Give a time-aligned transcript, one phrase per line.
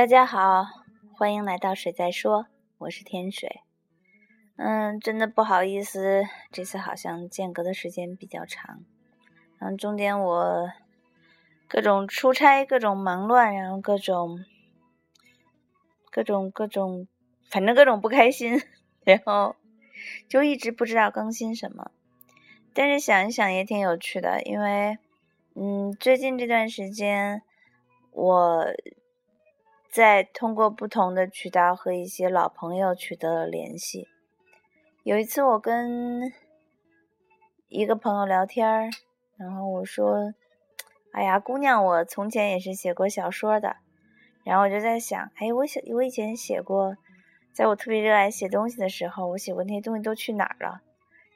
[0.00, 0.64] 大家好，
[1.12, 2.46] 欢迎来到水在说，
[2.78, 3.60] 我是天水。
[4.56, 8.82] 嗯，真的不好意思，这次好像间隔的时间比较长，
[9.58, 10.72] 然后中间我
[11.68, 14.42] 各种出差，各种忙乱，然后各种
[16.10, 17.06] 各种各种，
[17.50, 18.58] 反正各种不开心，
[19.04, 19.54] 然后
[20.26, 21.90] 就一直不知道更新什么。
[22.72, 24.96] 但是想一想也挺有趣的，因为
[25.54, 27.42] 嗯，最近这段时间
[28.12, 28.64] 我。
[29.90, 34.06] 在通过不同的渠道和一些老朋友取得了联系。
[35.02, 36.32] 有一次，我跟
[37.66, 38.88] 一个朋友聊天，
[39.36, 40.32] 然后我说
[41.12, 43.78] ：“哎呀，姑娘，我从前也是写过小说的。”
[44.46, 46.96] 然后我就在想：“哎，我写我以前写过，
[47.52, 50.82] 在我特别热爱写东西的时候，我写过那些东西都去哪儿了？”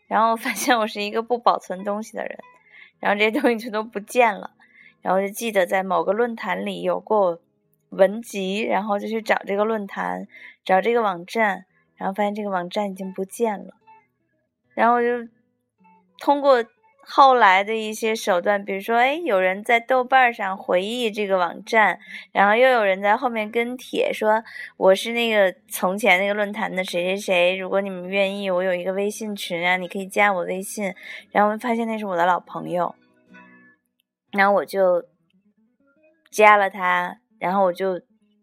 [0.06, 2.38] 然后我发现我是一个不保存东西的人，
[3.00, 4.52] 然后这些东西全都不见了。
[5.02, 7.40] 然后就记得在某个论坛里有过。
[7.94, 10.26] 文集，然后就去找这个论坛，
[10.64, 11.64] 找这个网站，
[11.96, 13.74] 然后发现这个网站已经不见了。
[14.74, 15.28] 然后就
[16.18, 16.64] 通过
[17.06, 21.98] 后来的一些手段，比如说，哎，有人在豆瓣上回忆这个网站，
[22.32, 24.42] 然后又有人在后面跟帖说，
[24.76, 30.94] 我是那个从前那个论坛的谁谁谁，如果你们愿意，我有一个微信群啊，你可以加我微信。
[31.30, 32.94] 然后发现那是我的老朋友，
[34.32, 35.04] 然后我就
[36.30, 37.18] 加了他。
[37.38, 38.00] 然后我就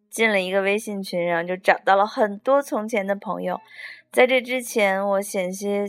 [0.10, 3.60] 进了一个微信群，然后就找到了很多从前的朋友。
[4.12, 5.86] 在这之前，我险些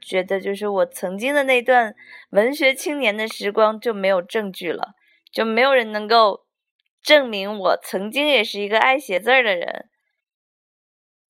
[0.00, 1.94] 觉得，就是我曾经的那段
[2.30, 4.94] 文学青年的时光就没有证据了，
[5.30, 6.46] 就没有人能够
[7.02, 9.88] 证明我曾经也是一个爱写字儿的人。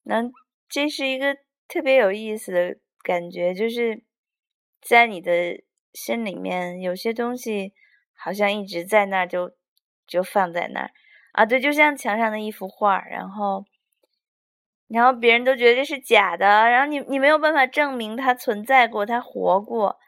[0.05, 0.23] 那
[0.69, 4.05] 这是一个特别有意思的感觉，就是
[4.81, 5.61] 在你的
[5.93, 7.73] 心里面，有些东西
[8.15, 9.51] 好像一直在那儿就。
[10.07, 10.91] 就放在那儿
[11.33, 13.65] 啊，对，就像墙上的一幅画，然后，
[14.89, 19.99] 然后别人都觉得这是假的，然后你你没有办法证明它存在过，它活过，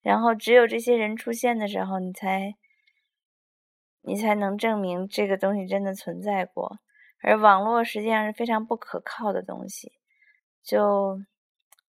[0.00, 2.54] 然后只有这些人出现的时候，你才，
[4.00, 6.78] 你才能证明这个东西真的存在过。
[7.22, 9.92] 而网络实际上是非常不可靠的东西，
[10.64, 11.20] 就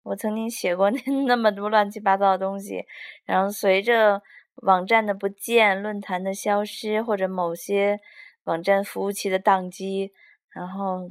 [0.04, 2.86] 我曾经写过那 那么多乱七八糟的东西，
[3.24, 4.22] 然后随着。
[4.56, 8.00] 网站的不见，论坛的消失，或者某些
[8.44, 10.14] 网站服务器的宕机，
[10.50, 11.10] 然后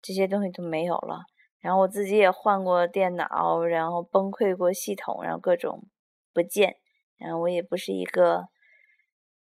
[0.00, 1.24] 这些东西都没有了。
[1.58, 5.88] 然后我自己也换过电脑，然后崩溃过系统，然后各种
[6.32, 6.76] 不见。
[7.16, 8.48] 然后我也不是一个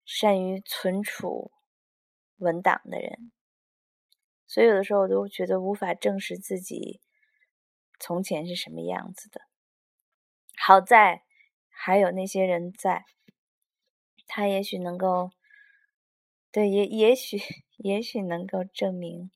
[0.05, 1.51] 善于存储
[2.37, 3.33] 文档的人，
[4.47, 7.01] 所以有的时候我都觉得无法证实自己
[7.99, 9.41] 从前是什么样子的。
[10.59, 11.23] 好在
[11.71, 13.05] 还有那些人在。
[14.33, 15.33] 他也许能够，
[16.53, 17.37] 对，也也许，
[17.79, 19.33] 也许能够证明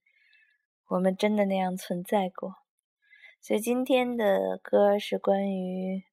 [0.87, 2.59] 我们真的那样存在过。
[3.41, 6.05] 所以今天的歌是关于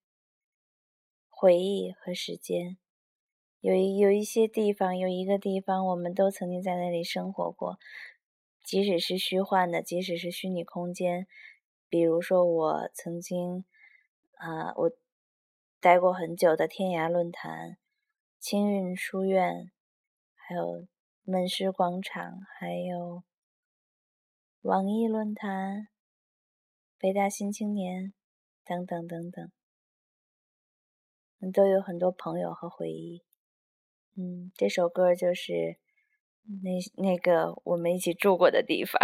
[1.30, 2.78] 回忆和时间。
[3.59, 7.78] 有一有一些地方，有一个地方，我们都曾经在那里生活过，
[8.64, 11.28] 即使是虚幻的，即使是虚拟空间。
[11.88, 13.64] 比如说，我曾经
[14.38, 14.91] 啊，我
[15.80, 17.78] 待过很久的天涯论坛。
[18.41, 19.72] 青运书院，
[20.34, 20.88] 还有
[21.22, 23.24] 门市广场，还有
[24.62, 25.90] 网易论坛、
[26.97, 28.13] 北大新青年
[28.66, 29.52] 等等等等，
[31.52, 33.24] 都有很多朋友和回忆。
[34.16, 35.78] 嗯，这首歌就是
[36.63, 39.00] 那那个我们一起住过的地方。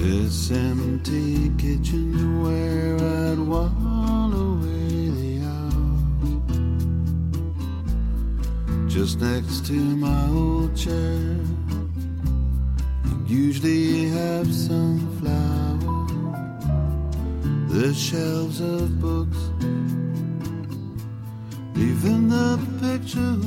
[0.00, 6.54] This empty kitchen's where I'd while away the hours.
[8.90, 11.36] Just next to my old chair,
[13.04, 16.10] you usually have some flowers.
[17.70, 19.38] The shelves of books,
[21.76, 23.44] even the pictures,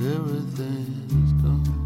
[0.00, 1.85] everything's gone.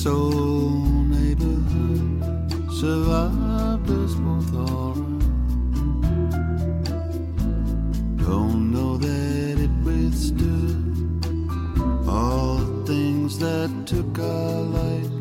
[0.00, 2.22] This old neighborhood
[2.72, 5.20] survived us both alright.
[8.16, 10.94] Don't know that it withstood
[12.08, 15.12] all the things that took our life.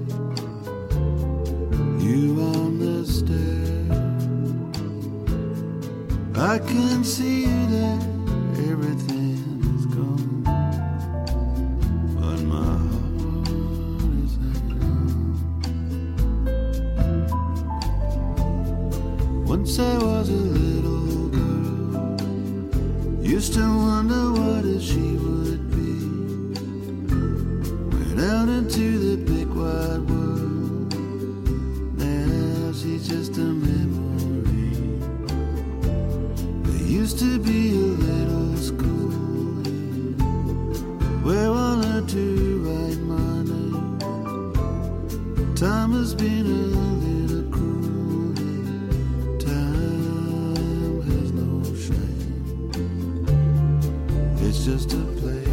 [2.01, 3.83] You stair,
[6.35, 7.58] I can see you
[20.19, 20.68] was a
[54.69, 55.48] just a place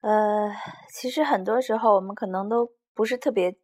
[0.00, 0.52] 呃，
[0.94, 3.56] 其实很多时候我们可能都不是特别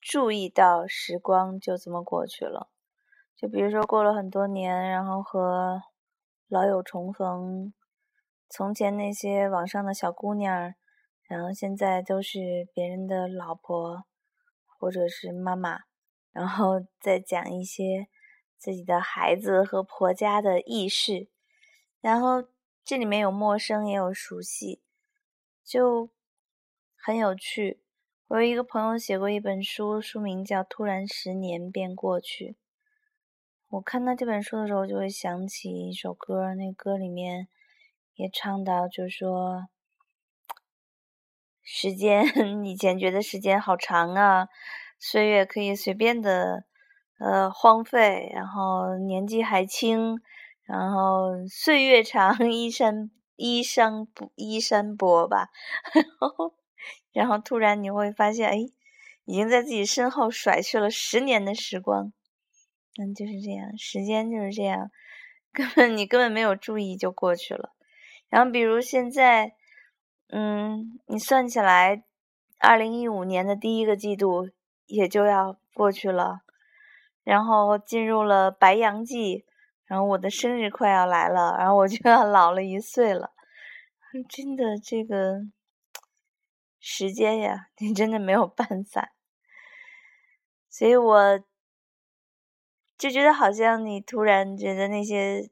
[0.00, 2.68] 注意到时光就这么过去了。
[3.36, 5.80] 就比如说过了很多年，然后和
[6.48, 7.72] 老友重逢，
[8.48, 10.74] 从前那些网上的小姑娘，
[11.28, 14.04] 然后现在都是别人的老婆
[14.66, 15.78] 或者是妈妈，
[16.32, 18.08] 然后 再讲一些
[18.58, 21.28] 自己的孩子和婆家的轶事，
[22.00, 22.44] 然后
[22.84, 24.82] 这里面有陌生也有熟悉。
[25.64, 26.10] 就
[26.96, 27.82] 很有趣。
[28.28, 32.44] 我有一个朋友写过一本书，书名叫《突然十年便过去》。
[33.70, 37.48] 我看到这本书的时候，就会想起一首歌，那歌里面
[38.14, 39.68] 也唱到，就说
[41.62, 42.24] 时间
[42.66, 44.48] 以前觉得时间好长啊，
[44.98, 46.64] 岁月可以随便的
[47.18, 50.20] 呃荒废，然后年纪还轻，
[50.62, 53.10] 然后岁月长，衣衫。
[53.40, 55.48] 衣裳不衣衫薄吧，
[55.94, 56.54] 然后，
[57.12, 58.56] 然后突然你会发现，哎，
[59.24, 62.12] 已经在自己身后甩去了十年的时光。
[62.98, 64.90] 嗯，就是这样，时间就是这样，
[65.54, 67.72] 根本你根本没有注意就过去了。
[68.28, 69.54] 然后，比如现在，
[70.28, 72.04] 嗯，你算起来，
[72.58, 74.50] 二零一五年的第一个季度
[74.84, 76.40] 也就要过去了，
[77.24, 79.46] 然后进入了白羊季。
[79.90, 83.32] 然后我的生日快要来了，然后我就要 老了一岁了。
[84.28, 85.40] 真的，这个
[86.78, 89.10] 时间呀，你真的没有办法。
[90.68, 91.40] 所以我
[92.96, 95.50] 就觉得，好像你突然觉得那些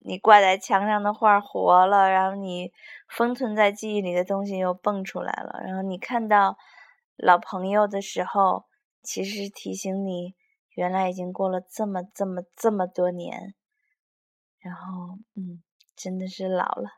[0.00, 2.72] 你挂在墙上的画活了，然后你
[3.08, 5.60] 封存在记忆里的东西又蹦出来了。
[5.64, 6.58] 然后你看到
[7.14, 8.64] 老朋友的时候，
[9.04, 10.34] 其实提醒你。
[10.74, 13.54] 原来已经过了这么这么这么多年，
[14.58, 15.62] 然后，嗯，
[15.94, 16.90] 真的是老了。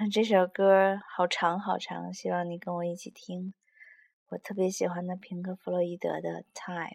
[0.12, 3.54] 这首歌好长好长，希望你跟我一起听。
[4.28, 6.86] 我特别喜欢的平克·弗洛伊德的《Time》。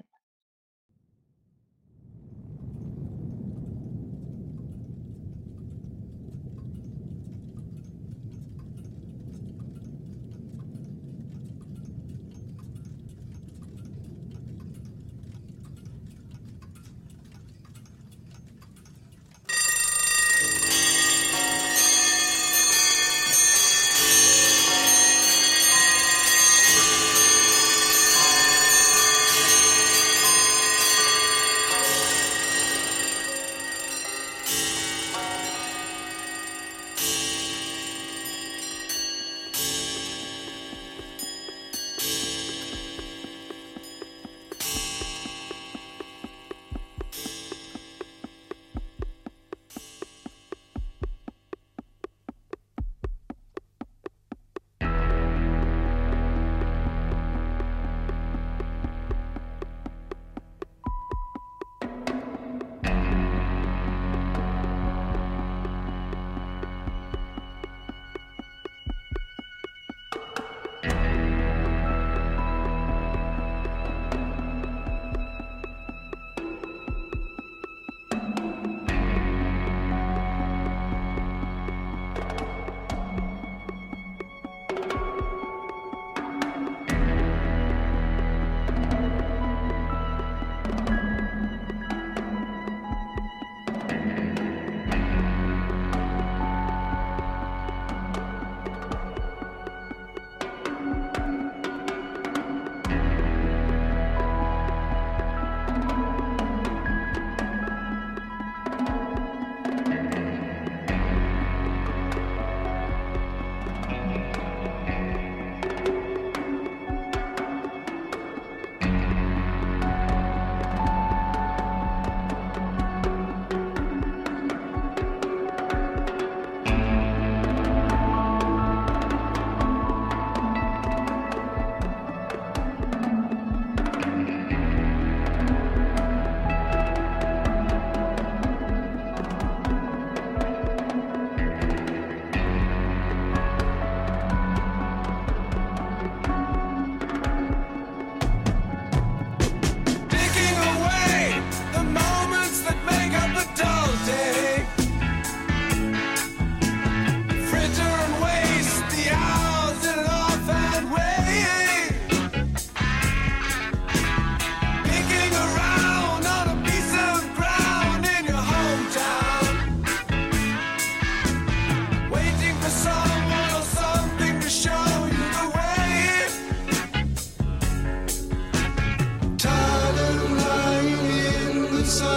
[181.86, 182.15] sun.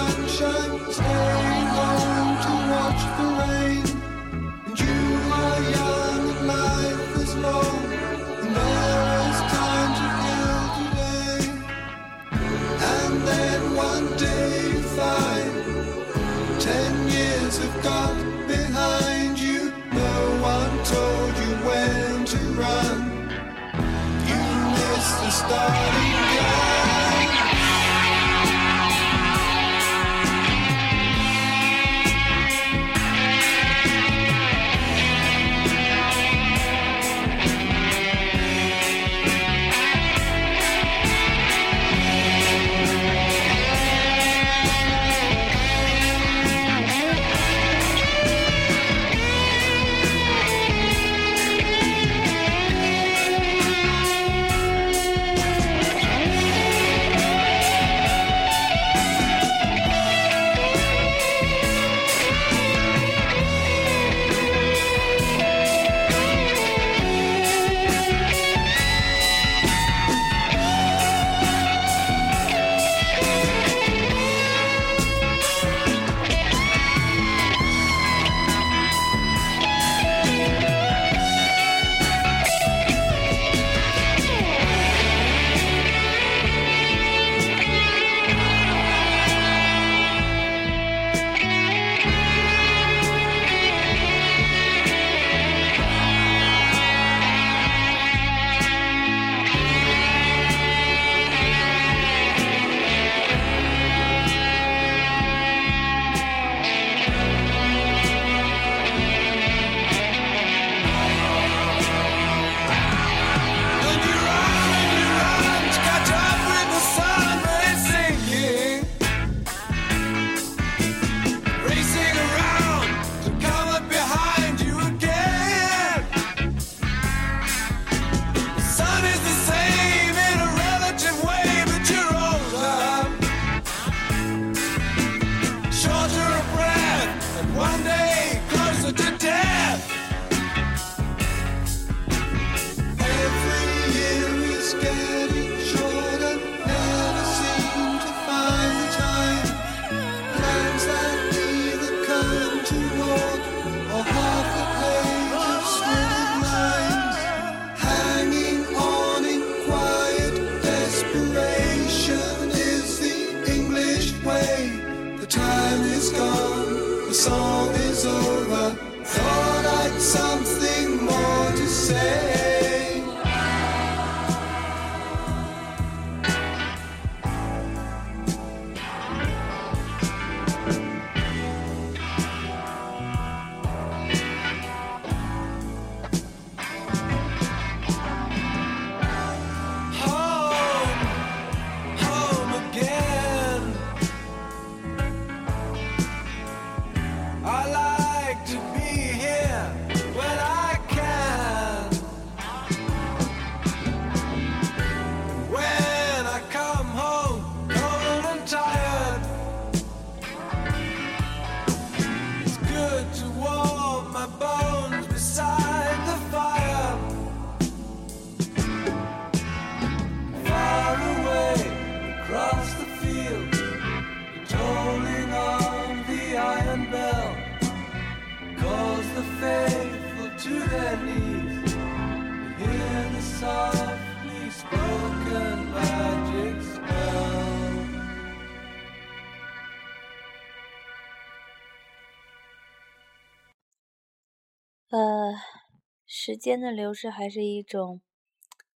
[246.06, 248.00] 时间的流逝还是一种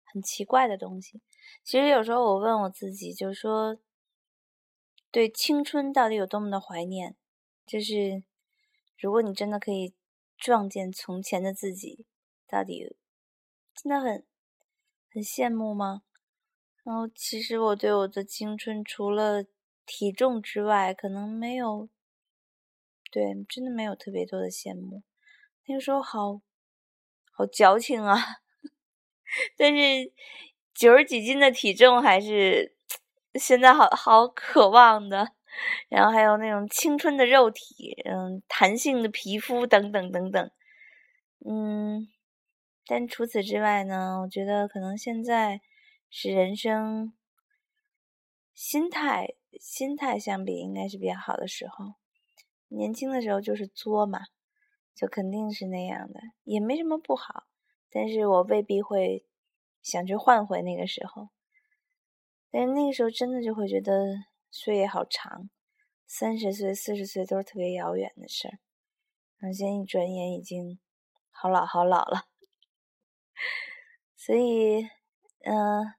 [0.03, 1.21] 很奇怪的东西。
[1.63, 3.77] 其实有时候我问我自己，就是说，
[5.11, 7.15] 对青春到底有多么的怀念？
[7.65, 8.23] 就是
[8.97, 9.93] 如果你真的可以
[10.37, 12.05] 撞见从前的自己，
[12.47, 12.95] 到底
[13.73, 14.25] 真的很
[15.13, 16.03] 很羡慕吗？
[16.83, 19.45] 然后其实我对我的青春除了
[19.85, 21.87] 体重之外，可能没有，
[23.11, 25.03] 对，真的没有特别多的羡慕。
[25.67, 26.41] 那个时候好
[27.31, 28.17] 好矫情啊，
[29.57, 30.11] 但是
[30.73, 32.75] 九十几斤的体重还是
[33.35, 35.33] 现在好好渴望的。
[35.89, 40.51] 然后还有那种青春的肉体，嗯，弹性的皮肤等等等等，
[41.45, 42.07] 嗯，
[42.87, 45.59] 但除此之外呢，我觉得可能现在
[46.09, 47.11] 是人生
[48.53, 51.95] 心态心态相比应该是比较好的时候。
[52.69, 54.21] 年轻的时候就是作嘛，
[54.95, 57.45] 就肯定是那样的，也没什么不好。
[57.89, 59.25] 但是我未必会
[59.81, 61.29] 想去换回那个时候。
[62.49, 64.15] 但是那个时候真的就会觉得
[64.49, 65.49] 岁月好长，
[66.05, 68.59] 三十岁、四十岁都是特别遥远的事儿。
[69.39, 70.79] 然后现在一转眼已经
[71.31, 72.25] 好老好老了，
[74.15, 74.83] 所以，
[75.45, 75.93] 嗯、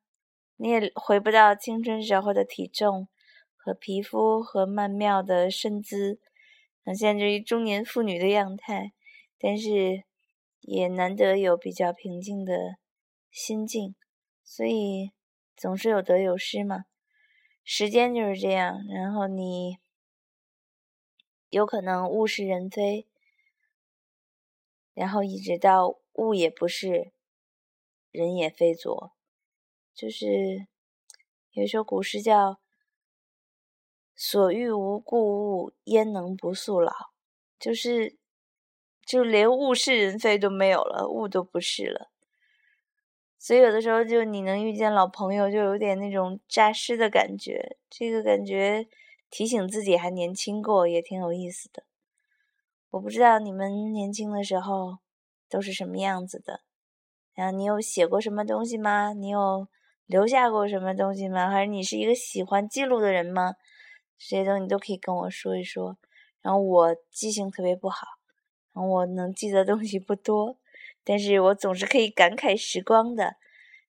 [0.56, 3.08] 你也回不到青春时候的体重
[3.56, 6.20] 和皮肤和曼妙的身姿，
[6.84, 8.92] 那现在就一中年妇女的样态，
[9.38, 10.04] 但是
[10.60, 12.76] 也难得有比较平静的
[13.30, 13.94] 心境，
[14.42, 15.12] 所以
[15.56, 16.84] 总是有得有失嘛。
[17.64, 19.78] 时间就是这样，然后你
[21.50, 23.06] 有可能物是人非，
[24.94, 27.12] 然后一直到物也不是，
[28.10, 29.12] 人也非左，
[29.94, 30.66] 就是
[31.52, 32.60] 有一首古诗叫
[34.14, 36.92] “所欲无故物，焉能不速老”，
[37.58, 38.16] 就是
[39.06, 42.10] 就连物是人非都没有了，物都不是了。
[43.38, 47.76] 所以有的时候，就你能遇见老朋友，就有点那种诈尸的感觉。
[47.90, 48.86] 这个感觉
[49.28, 51.82] 提醒自己还年轻过，也挺有意思的。
[52.90, 54.98] 我不知道你们年轻的时候
[55.48, 56.60] 都是什么样子的，
[57.34, 59.12] 然后你有写过什么东西吗？
[59.12, 59.66] 你有
[60.06, 61.50] 留下过什么东西吗？
[61.50, 63.54] 还是你是一个喜欢记录的人吗？
[64.28, 65.98] 这些东西你都可以跟我说一说。
[66.40, 68.06] 然后我记性特别不好，
[68.72, 70.58] 然后我能记得东西不多。
[71.04, 73.36] 但是我总是可以感慨时光的，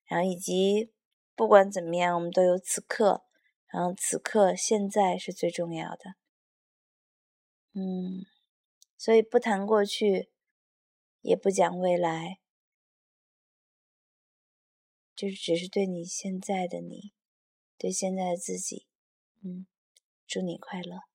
[0.06, 0.92] 然后以及
[1.36, 3.24] 不管怎么样，我们都有此刻，
[3.68, 6.16] 然后此刻现在是最重要的。
[7.72, 8.26] 嗯，
[8.96, 10.30] 所以不谈过去，
[11.22, 12.38] 也不讲未来，
[15.14, 17.12] 就是只是对你现在的你，
[17.78, 18.86] 对现在的自己，
[19.42, 19.66] 嗯，
[20.26, 21.13] 祝你快乐。